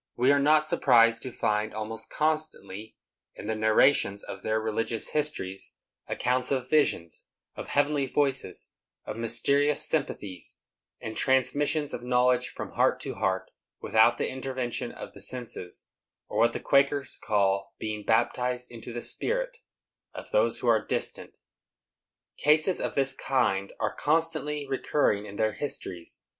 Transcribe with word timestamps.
We 0.15 0.31
are 0.31 0.39
not 0.39 0.67
surprised 0.67 1.21
to 1.21 1.31
find 1.31 1.75
almost 1.75 2.09
constantly, 2.09 2.95
in 3.35 3.45
the 3.45 3.53
narrations 3.53 4.23
of 4.23 4.41
their 4.41 4.59
religious 4.59 5.09
histories, 5.09 5.73
accounts 6.07 6.49
of 6.51 6.67
visions, 6.67 7.25
of 7.55 7.67
heavenly 7.67 8.07
voices, 8.07 8.71
of 9.05 9.15
mysterious 9.15 9.87
sympathies 9.87 10.57
and 11.01 11.15
transmissions 11.15 11.93
of 11.93 12.01
knowledge 12.01 12.49
from 12.49 12.71
heart 12.71 12.99
to 13.01 13.13
heart 13.13 13.51
without 13.79 14.17
the 14.17 14.27
intervention 14.27 14.91
of 14.91 15.13
the 15.13 15.21
senses, 15.21 15.85
or 16.27 16.39
what 16.39 16.53
the 16.53 16.59
Quakers 16.59 17.19
call 17.23 17.75
being 17.77 18.01
"baptized 18.03 18.71
into 18.71 18.91
the 18.91 19.03
spirit" 19.03 19.57
of 20.15 20.31
those 20.31 20.61
who 20.61 20.67
are 20.67 20.83
distant. 20.83 21.37
Cases 22.37 22.81
of 22.81 22.95
this 22.95 23.13
kind 23.13 23.71
are 23.79 23.93
constantly 23.93 24.65
recurring 24.67 25.27
in 25.27 25.35
their 25.35 25.53
histories. 25.53 26.21